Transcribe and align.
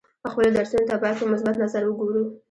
خپلو 0.31 0.49
درسونو 0.57 0.87
ته 0.89 0.95
باید 1.01 1.19
په 1.19 1.25
مثبت 1.33 1.55
نظر 1.63 1.83
وګورو. 1.85 2.23